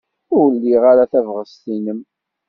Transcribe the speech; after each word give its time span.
Ur 0.39 0.47
liɣ 0.61 0.83
ara 0.91 1.11
tabɣest-nnem. 1.11 1.99